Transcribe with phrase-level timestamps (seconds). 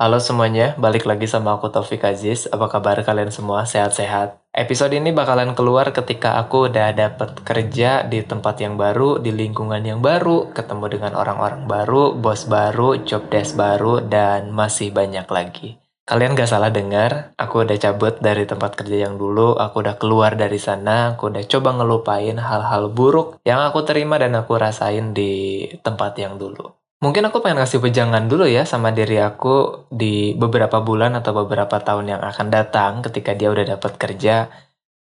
[0.00, 2.48] Halo semuanya, balik lagi sama aku Taufik Aziz.
[2.48, 3.68] Apa kabar kalian semua?
[3.68, 4.40] Sehat-sehat?
[4.48, 9.84] Episode ini bakalan keluar ketika aku udah dapet kerja di tempat yang baru, di lingkungan
[9.84, 15.76] yang baru, ketemu dengan orang-orang baru, bos baru, job desk baru, dan masih banyak lagi.
[16.08, 20.32] Kalian gak salah dengar, aku udah cabut dari tempat kerja yang dulu, aku udah keluar
[20.32, 25.68] dari sana, aku udah coba ngelupain hal-hal buruk yang aku terima dan aku rasain di
[25.84, 26.79] tempat yang dulu.
[27.00, 31.80] Mungkin aku pengen kasih pejangan dulu ya sama diri aku di beberapa bulan atau beberapa
[31.80, 34.52] tahun yang akan datang ketika dia udah dapat kerja.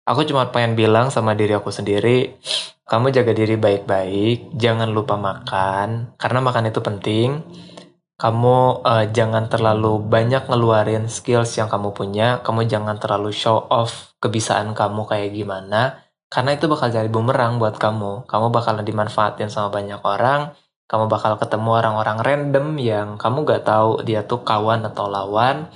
[0.04, 2.36] Aku cuma pengen bilang sama diri aku sendiri,
[2.86, 7.42] kamu jaga diri baik-baik, jangan lupa makan, karena makan itu penting.
[8.20, 14.14] Kamu uh, jangan terlalu banyak ngeluarin skills yang kamu punya, kamu jangan terlalu show off
[14.20, 18.28] kebiasaan kamu kayak gimana, karena itu bakal jadi bumerang buat kamu.
[18.28, 20.54] Kamu bakalan dimanfaatin sama banyak orang,
[20.86, 25.70] kamu bakal ketemu orang-orang random yang kamu gak tahu dia tuh kawan atau lawan.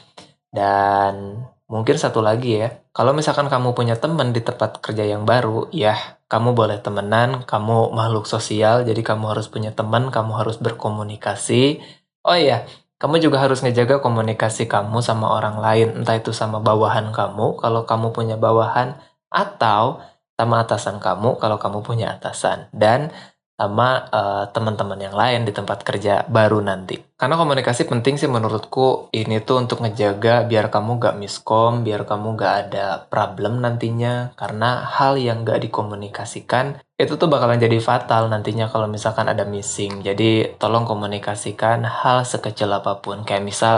[0.50, 5.70] Dan mungkin satu lagi ya kalau misalkan kamu punya temen di tempat kerja yang baru
[5.70, 5.94] ya
[6.26, 11.82] kamu boleh temenan kamu makhluk sosial jadi kamu harus punya teman kamu harus berkomunikasi.
[12.26, 12.66] Oh iya
[13.00, 17.86] kamu juga harus ngejaga komunikasi kamu sama orang lain entah itu sama bawahan kamu kalau
[17.88, 19.00] kamu punya bawahan
[19.32, 20.02] atau
[20.36, 22.68] sama atasan kamu kalau kamu punya atasan.
[22.76, 23.14] Dan
[23.60, 26.96] sama uh, teman-teman yang lain di tempat kerja baru nanti.
[27.20, 32.40] Karena komunikasi penting sih menurutku ini tuh untuk ngejaga biar kamu gak miskom, biar kamu
[32.40, 34.32] gak ada problem nantinya.
[34.40, 40.00] Karena hal yang gak dikomunikasikan itu tuh bakalan jadi fatal nantinya kalau misalkan ada missing.
[40.00, 43.28] Jadi tolong komunikasikan hal sekecil apa pun.
[43.28, 43.76] Kayak misal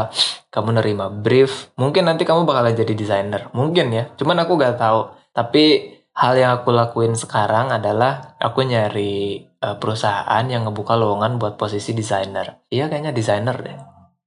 [0.54, 3.50] kamu nerima brief, mungkin nanti kamu bakalan jadi desainer.
[3.58, 5.18] Mungkin ya, cuman aku gak tahu.
[5.34, 11.56] Tapi hal yang aku lakuin sekarang adalah aku nyari uh, perusahaan yang ngebuka lowongan buat
[11.56, 12.66] posisi desainer.
[12.68, 13.78] Iya kayaknya desainer deh.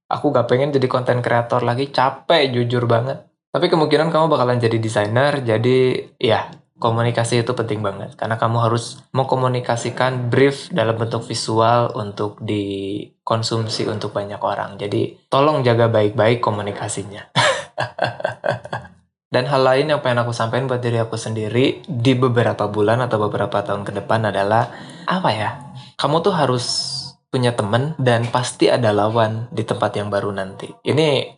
[0.07, 3.25] Aku gak pengen jadi konten kreator lagi, capek jujur banget.
[3.51, 8.13] Tapi kemungkinan kamu bakalan jadi desainer, jadi ya komunikasi itu penting banget.
[8.13, 14.77] Karena kamu harus mengkomunikasikan brief dalam bentuk visual untuk dikonsumsi untuk banyak orang.
[14.77, 17.31] Jadi tolong jaga baik-baik komunikasinya.
[19.33, 23.19] Dan hal lain yang pengen aku sampaikan buat diri aku sendiri di beberapa bulan atau
[23.19, 24.69] beberapa tahun ke depan adalah
[25.07, 25.49] apa ya?
[25.95, 26.65] Kamu tuh harus
[27.31, 30.71] punya temen dan pasti ada lawan di tempat yang baru nanti.
[30.83, 31.35] Ini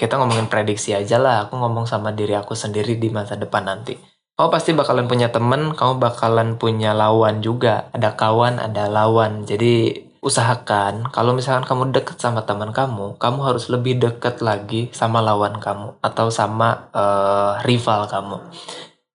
[0.00, 1.46] kita ngomongin prediksi aja lah.
[1.46, 3.98] Aku ngomong sama diri aku sendiri di masa depan nanti.
[4.40, 7.92] Kamu pasti bakalan punya temen, kamu bakalan punya lawan juga.
[7.92, 9.44] Ada kawan, ada lawan.
[9.44, 15.24] Jadi usahakan kalau misalkan kamu deket sama teman kamu, kamu harus lebih deket lagi sama
[15.24, 18.36] lawan kamu atau sama uh, rival kamu.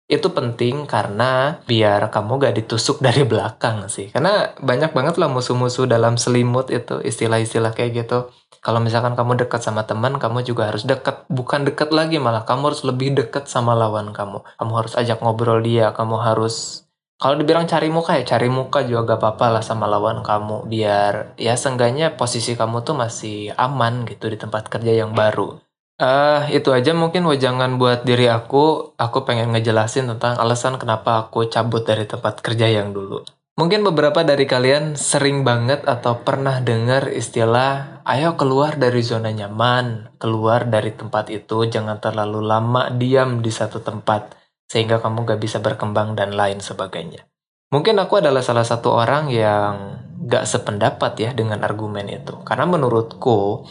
[0.05, 4.13] Itu penting karena biar kamu gak ditusuk dari belakang sih.
[4.13, 8.29] Karena banyak banget lah musuh-musuh dalam selimut itu istilah-istilah kayak gitu.
[8.61, 11.25] Kalau misalkan kamu dekat sama teman, kamu juga harus dekat.
[11.29, 14.41] Bukan dekat lagi malah, kamu harus lebih dekat sama lawan kamu.
[14.57, 16.85] Kamu harus ajak ngobrol dia, kamu harus
[17.15, 21.39] kalau dibilang cari muka ya cari muka juga gak apa-apa lah sama lawan kamu biar
[21.39, 25.64] ya seenggaknya posisi kamu tuh masih aman gitu di tempat kerja yang baru.
[25.95, 28.97] Uh, itu aja mungkin wajangan buat diri aku.
[28.99, 33.23] Aku pengen ngejelasin tentang alasan kenapa aku cabut dari tempat kerja yang dulu.
[33.55, 40.11] Mungkin beberapa dari kalian sering banget atau pernah dengar istilah ayo keluar dari zona nyaman,
[40.19, 44.35] keluar dari tempat itu, jangan terlalu lama diam di satu tempat
[44.67, 47.23] sehingga kamu gak bisa berkembang dan lain sebagainya.
[47.71, 52.35] Mungkin aku adalah salah satu orang yang gak sependapat ya dengan argumen itu.
[52.43, 53.63] Karena menurutku,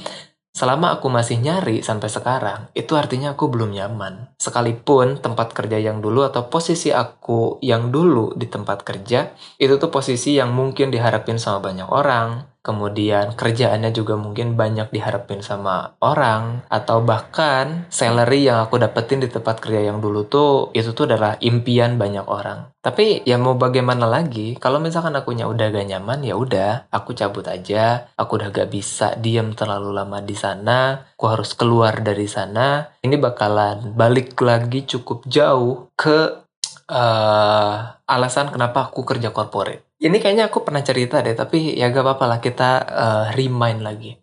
[0.54, 4.30] selama aku masih nyari sampai sekarang, itu artinya aku belum nyaman.
[4.38, 9.90] Sekalipun tempat kerja yang dulu atau posisi aku yang dulu di tempat kerja, itu tuh
[9.90, 16.64] posisi yang mungkin diharapin sama banyak orang, kemudian kerjaannya juga mungkin banyak diharapin sama orang
[16.72, 21.36] atau bahkan salary yang aku dapetin di tempat kerja yang dulu tuh itu tuh adalah
[21.44, 22.72] impian banyak orang.
[22.80, 27.44] Tapi ya mau bagaimana lagi kalau misalkan akunya udah gak nyaman ya udah aku cabut
[27.44, 28.08] aja.
[28.16, 32.96] Aku udah gak bisa diem terlalu lama di sana aku harus keluar dari sana.
[33.00, 36.44] Ini bakalan balik lagi cukup jauh ke
[36.92, 39.93] uh, alasan kenapa aku kerja corporate.
[40.02, 44.18] Ini kayaknya aku pernah cerita deh, tapi ya gak apa-apa lah kita uh, remind lagi.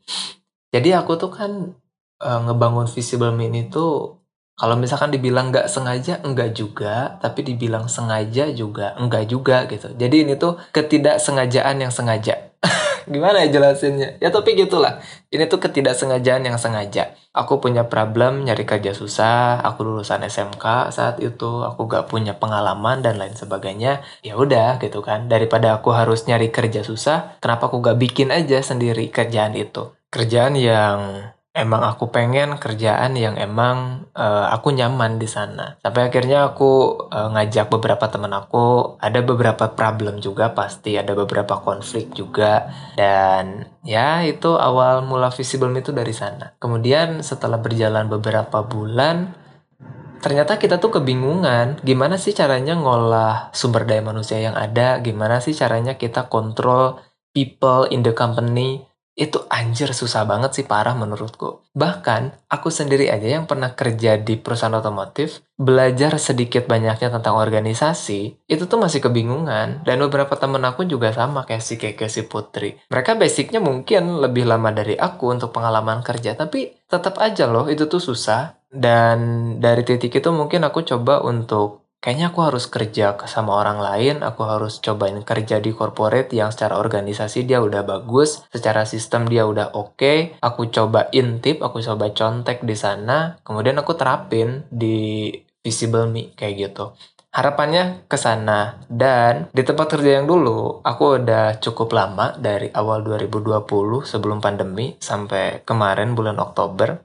[0.71, 1.51] Jadi aku tuh kan
[2.19, 4.21] uh, ngebangun Visible Me ini tuh
[4.61, 7.17] kalau misalkan dibilang nggak sengaja, enggak juga.
[7.17, 9.89] Tapi dibilang sengaja juga, enggak juga gitu.
[9.97, 12.53] Jadi ini tuh ketidaksengajaan yang sengaja
[13.07, 14.19] gimana ya jelasinnya?
[14.21, 15.01] Ya tapi gitulah.
[15.31, 17.17] Ini tuh ketidaksengajaan yang sengaja.
[17.31, 22.99] Aku punya problem nyari kerja susah aku lulusan SMK saat itu aku gak punya pengalaman
[22.99, 24.03] dan lain sebagainya.
[24.21, 25.31] Ya udah gitu kan.
[25.31, 29.95] Daripada aku harus nyari kerja susah kenapa aku gak bikin aja sendiri kerjaan itu?
[30.11, 35.75] Kerjaan yang emang aku pengen kerjaan yang emang uh, aku nyaman di sana.
[35.83, 41.59] Sampai akhirnya aku uh, ngajak beberapa teman aku, ada beberapa problem juga pasti, ada beberapa
[41.59, 42.71] konflik juga.
[42.95, 46.55] Dan ya itu awal mula visible itu dari sana.
[46.55, 49.35] Kemudian setelah berjalan beberapa bulan
[50.23, 51.83] ternyata kita tuh kebingungan.
[51.83, 57.01] Gimana sih caranya ngolah sumber daya manusia yang ada, gimana sih caranya kita kontrol
[57.35, 61.67] people in the company itu anjir susah banget sih parah menurutku.
[61.75, 68.39] Bahkan aku sendiri aja yang pernah kerja di perusahaan otomotif, belajar sedikit banyaknya tentang organisasi,
[68.47, 69.83] itu tuh masih kebingungan.
[69.83, 72.79] Dan beberapa temen aku juga sama kayak si Keke, si Putri.
[72.87, 77.91] Mereka basicnya mungkin lebih lama dari aku untuk pengalaman kerja, tapi tetap aja loh itu
[77.91, 78.55] tuh susah.
[78.71, 79.19] Dan
[79.59, 84.41] dari titik itu mungkin aku coba untuk kayaknya aku harus kerja sama orang lain, aku
[84.43, 89.77] harus cobain kerja di corporate yang secara organisasi dia udah bagus, secara sistem dia udah
[89.77, 90.17] oke, okay.
[90.41, 95.29] aku coba intip, aku coba contek di sana, kemudian aku terapin di
[95.61, 96.97] Visible Me kayak gitu.
[97.31, 103.07] Harapannya ke sana dan di tempat kerja yang dulu aku udah cukup lama dari awal
[103.07, 106.99] 2020 sebelum pandemi sampai kemarin bulan Oktober.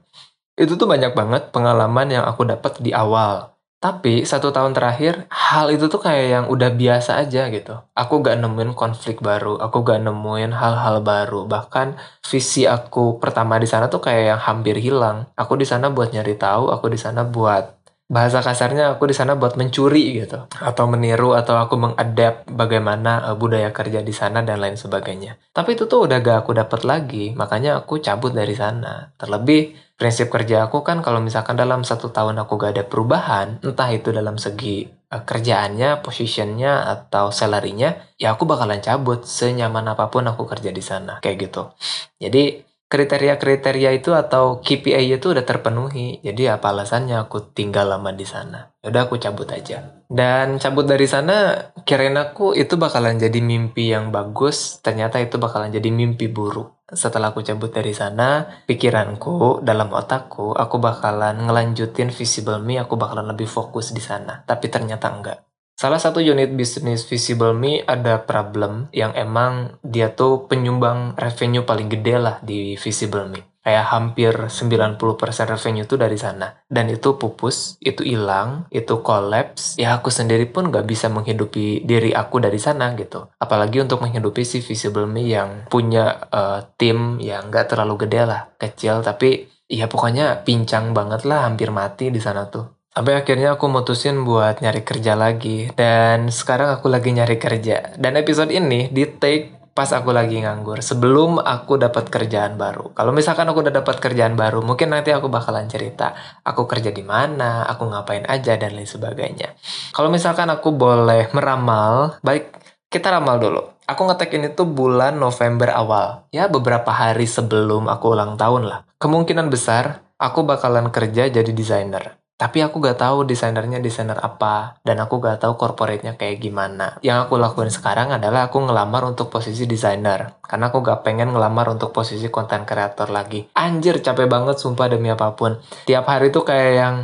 [0.57, 5.69] Itu tuh banyak banget pengalaman yang aku dapat di awal tapi satu tahun terakhir hal
[5.69, 7.77] itu tuh kayak yang udah biasa aja gitu.
[7.93, 11.45] Aku gak nemuin konflik baru, aku gak nemuin hal-hal baru.
[11.45, 11.93] Bahkan
[12.25, 15.29] visi aku pertama di sana tuh kayak yang hampir hilang.
[15.37, 17.76] Aku di sana buat nyari tahu, aku di sana buat
[18.07, 23.35] bahasa kasarnya aku di sana buat mencuri gitu atau meniru atau aku mengadap bagaimana uh,
[23.35, 25.35] budaya kerja di sana dan lain sebagainya.
[25.51, 29.11] Tapi itu tuh udah gak aku dapat lagi, makanya aku cabut dari sana.
[29.19, 33.91] Terlebih prinsip kerja aku kan kalau misalkan dalam satu tahun aku gak ada perubahan, entah
[33.91, 40.23] itu dalam segi uh, kerjaannya, positionnya atau salary-nya, ya aku bakalan cabut senyaman apa pun
[40.23, 41.75] aku kerja di sana kayak gitu.
[42.23, 46.23] Jadi kriteria-kriteria itu atau KPI itu udah terpenuhi.
[46.23, 48.71] Jadi apa alasannya aku tinggal lama di sana?
[48.79, 50.03] Ya udah aku cabut aja.
[50.07, 55.67] Dan cabut dari sana kirain aku itu bakalan jadi mimpi yang bagus, ternyata itu bakalan
[55.67, 56.79] jadi mimpi buruk.
[56.87, 63.27] Setelah aku cabut dari sana, pikiranku dalam otakku aku bakalan ngelanjutin visible me, aku bakalan
[63.27, 64.47] lebih fokus di sana.
[64.47, 65.46] Tapi ternyata enggak.
[65.77, 71.85] Salah satu unit bisnis Visible Me ada problem yang emang dia tuh penyumbang revenue paling
[71.85, 73.45] gede lah di Visible Me.
[73.61, 74.97] Kayak hampir 90%
[75.45, 76.65] revenue tuh dari sana.
[76.65, 79.77] Dan itu pupus, itu hilang, itu collapse.
[79.77, 83.29] Ya aku sendiri pun gak bisa menghidupi diri aku dari sana gitu.
[83.37, 88.49] Apalagi untuk menghidupi si Visible Me yang punya uh, tim yang gak terlalu gede lah.
[88.57, 92.76] Kecil tapi ya pokoknya pincang banget lah hampir mati di sana tuh.
[92.97, 95.69] Sampai akhirnya aku mutusin buat nyari kerja lagi.
[95.77, 97.93] Dan sekarang aku lagi nyari kerja.
[97.93, 100.81] Dan episode ini di take pas aku lagi nganggur.
[100.81, 102.97] Sebelum aku dapat kerjaan baru.
[102.97, 106.17] Kalau misalkan aku udah dapat kerjaan baru, mungkin nanti aku bakalan cerita.
[106.41, 109.53] Aku kerja di mana, aku ngapain aja, dan lain sebagainya.
[109.93, 112.49] Kalau misalkan aku boleh meramal, baik
[112.89, 113.61] kita ramal dulu.
[113.85, 116.25] Aku ngetek ini tuh bulan November awal.
[116.33, 118.89] Ya beberapa hari sebelum aku ulang tahun lah.
[118.97, 122.16] Kemungkinan besar aku bakalan kerja jadi desainer.
[122.37, 127.01] Tapi aku gak tahu desainernya desainer apa, dan aku gak tahu corporate-nya kayak gimana.
[127.01, 131.65] Yang aku lakuin sekarang adalah aku ngelamar untuk posisi desainer, karena aku gak pengen ngelamar
[131.73, 133.49] untuk posisi konten kreator lagi.
[133.57, 135.57] Anjir, capek banget sumpah demi apa pun.
[135.89, 136.95] Tiap hari tuh kayak yang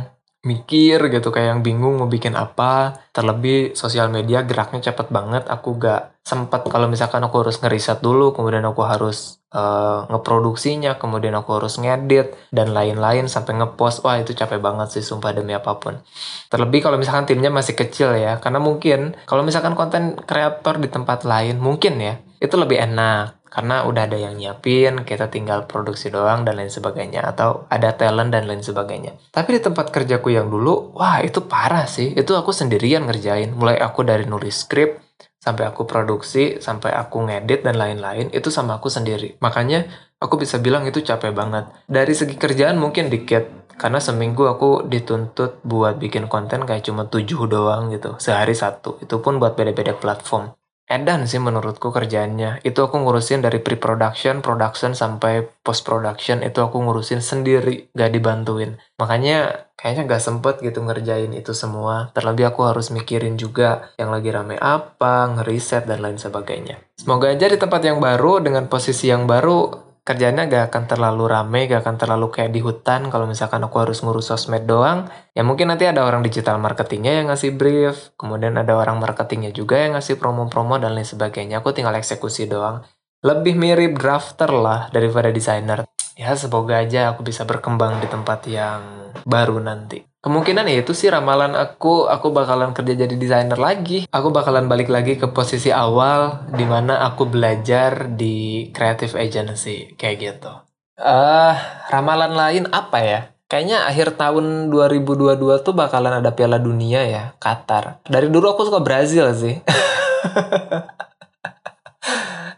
[0.44, 3.00] mikir gitu kayak yang bingung mau bikin apa.
[3.10, 5.48] Terlebih sosial media geraknya cepet banget.
[5.48, 11.36] Aku gak sempet kalau misalkan aku harus ngeriset dulu kemudian aku harus uh, ngeproduksinya kemudian
[11.36, 14.04] aku harus ngedit dan lain-lain sampai ngepost.
[14.04, 16.00] Wah itu capek banget sih sumpah demi apa pun.
[16.52, 21.24] Terlebih kalau misalkan timnya masih kecil ya karena mungkin kalau misalkan konten kreator di tempat
[21.24, 26.42] lain mungkin ya itu lebih enak karena udah ada yang nyiapin, kita tinggal produksi doang
[26.42, 29.14] dan lain sebagainya atau ada talent dan lain sebagainya.
[29.30, 32.10] Tapi di tempat kerjaku yang dulu, wah itu parah sih.
[32.18, 34.98] Itu aku sendirian ngerjain, mulai aku dari nulis skrip
[35.38, 39.38] sampai aku produksi, sampai aku ngedit dan lain-lain, itu sama aku sendiri.
[39.38, 39.86] Makanya
[40.18, 41.70] aku bisa bilang itu capek banget.
[41.86, 47.46] Dari segi kerjaan mungkin dikit, karena seminggu aku dituntut buat bikin konten kayak cuma tujuh
[47.46, 48.98] doang gitu, sehari satu.
[48.98, 50.50] Itu pun buat beda-beda platform
[50.84, 52.64] edan sih menurutku kerjaannya.
[52.64, 58.76] Itu aku ngurusin dari pre-production, production, sampai post-production itu aku ngurusin sendiri, gak dibantuin.
[59.00, 62.12] Makanya kayaknya gak sempet gitu ngerjain itu semua.
[62.16, 66.80] Terlebih aku harus mikirin juga yang lagi rame apa, ngeriset, dan lain sebagainya.
[66.96, 71.64] Semoga aja di tempat yang baru, dengan posisi yang baru, kerjanya gak akan terlalu rame,
[71.64, 75.08] gak akan terlalu kayak di hutan kalau misalkan aku harus ngurus sosmed doang.
[75.32, 79.80] Ya mungkin nanti ada orang digital marketingnya yang ngasih brief, kemudian ada orang marketingnya juga
[79.80, 81.64] yang ngasih promo-promo dan lain sebagainya.
[81.64, 82.84] Aku tinggal eksekusi doang.
[83.24, 85.88] Lebih mirip drafter lah daripada desainer.
[86.14, 90.13] ya semoga aja aku bisa berkembang di tempat yang baru nanti.
[90.24, 94.08] Kemungkinan ya itu sih ramalan aku, aku bakalan kerja jadi desainer lagi.
[94.08, 100.16] Aku bakalan balik lagi ke posisi awal di mana aku belajar di creative agency kayak
[100.24, 100.52] gitu.
[100.96, 101.52] Eh, uh,
[101.92, 103.20] ramalan lain apa ya?
[103.52, 108.00] Kayaknya akhir tahun 2022 tuh bakalan ada Piala Dunia ya, Qatar.
[108.08, 109.60] Dari dulu aku suka Brazil sih.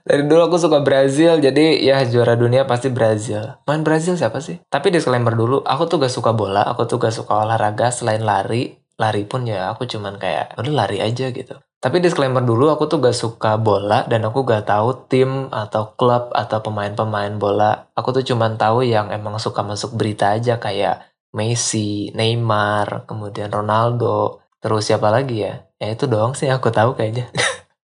[0.07, 3.59] Dari dulu aku suka Brazil, jadi ya juara dunia pasti Brazil.
[3.67, 4.63] Main Brazil siapa sih?
[4.71, 8.79] Tapi disclaimer dulu, aku tuh gak suka bola, aku tuh gak suka olahraga selain lari.
[9.03, 11.59] Lari pun ya aku cuman kayak, udah lari aja gitu.
[11.83, 16.31] Tapi disclaimer dulu, aku tuh gak suka bola dan aku gak tahu tim atau klub
[16.31, 17.91] atau pemain-pemain bola.
[17.99, 21.03] Aku tuh cuman tahu yang emang suka masuk berita aja kayak
[21.35, 25.67] Messi, Neymar, kemudian Ronaldo, terus siapa lagi ya?
[25.83, 27.27] Ya itu doang sih aku tahu kayaknya.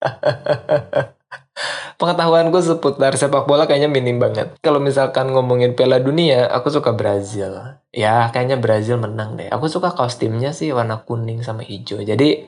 [1.99, 4.55] pengetahuanku seputar sepak bola kayaknya minim banget.
[4.63, 7.75] Kalau misalkan ngomongin Piala Dunia, aku suka Brazil.
[7.91, 9.51] Ya, kayaknya Brazil menang deh.
[9.51, 11.99] Aku suka kostumnya sih warna kuning sama hijau.
[11.99, 12.47] Jadi,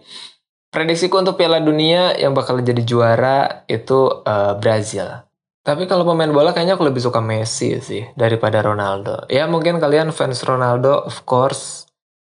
[0.72, 5.28] prediksiku untuk Piala Dunia yang bakal jadi juara itu uh, Brazil.
[5.62, 9.30] Tapi kalau pemain bola kayaknya aku lebih suka Messi sih daripada Ronaldo.
[9.30, 11.91] Ya mungkin kalian fans Ronaldo of course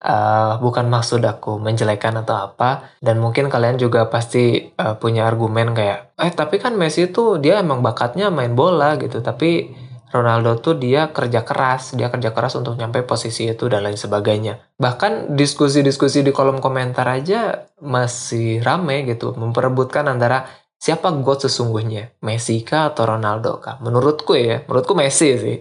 [0.04, 5.72] uh, bukan maksud aku menjelekan atau apa dan mungkin kalian juga pasti uh, punya argumen
[5.72, 9.72] kayak eh tapi kan Messi tuh dia emang bakatnya main bola gitu tapi
[10.14, 14.62] Ronaldo tuh dia kerja keras, dia kerja keras untuk nyampe posisi itu dan lain sebagainya.
[14.78, 20.46] Bahkan diskusi-diskusi di kolom komentar aja masih rame gitu, memperebutkan antara
[20.78, 23.82] siapa GOAT sesungguhnya, Messi kah atau Ronaldo kah?
[23.82, 25.58] Menurutku ya, menurutku Messi sih.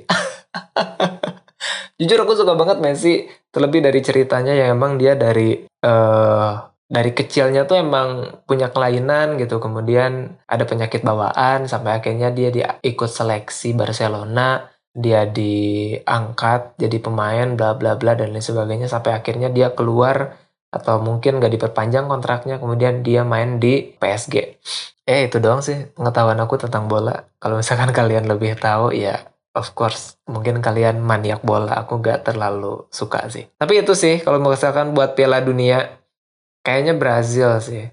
[1.97, 6.53] Jujur aku suka banget Messi, terlebih dari ceritanya yang emang dia dari uh,
[6.93, 12.77] dari kecilnya tuh emang punya kelainan gitu, kemudian ada penyakit bawaan sampai akhirnya dia dia
[12.85, 19.49] ikut seleksi Barcelona, dia diangkat jadi pemain bla bla bla dan lain sebagainya sampai akhirnya
[19.49, 20.37] dia keluar
[20.73, 24.37] atau mungkin gak diperpanjang kontraknya kemudian dia main di PSG.
[25.09, 27.25] Eh itu doang sih pengetahuan aku tentang bola.
[27.41, 32.89] Kalau misalkan kalian lebih tahu ya of course mungkin kalian maniak bola aku gak terlalu
[32.89, 33.49] suka sih.
[33.57, 36.01] Tapi itu sih kalau misalkan buat Piala Dunia
[36.65, 37.89] kayaknya Brazil sih.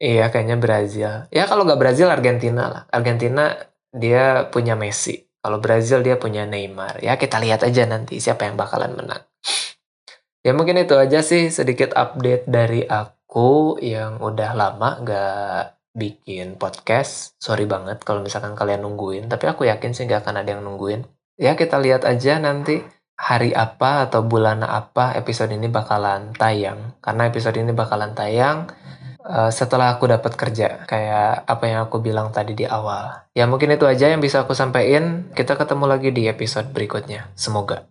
[0.00, 1.28] Iya kayaknya Brazil.
[1.28, 2.82] Ya kalau gak Brazil Argentina lah.
[2.92, 3.56] Argentina
[3.92, 5.28] dia punya Messi.
[5.40, 7.00] Kalau Brazil dia punya Neymar.
[7.00, 9.24] Ya kita lihat aja nanti siapa yang bakalan menang.
[10.40, 17.34] Ya mungkin itu aja sih sedikit update dari aku yang udah lama gak bikin podcast.
[17.42, 21.04] Sorry banget kalau misalkan kalian nungguin, tapi aku yakin sih nggak akan ada yang nungguin.
[21.40, 22.84] Ya kita lihat aja nanti
[23.20, 26.96] hari apa atau bulan apa episode ini bakalan tayang.
[27.04, 28.70] Karena episode ini bakalan tayang
[29.24, 30.88] uh, setelah aku dapat kerja.
[30.88, 33.28] Kayak apa yang aku bilang tadi di awal.
[33.36, 35.28] Ya mungkin itu aja yang bisa aku sampaikan.
[35.36, 37.28] Kita ketemu lagi di episode berikutnya.
[37.36, 37.90] Semoga.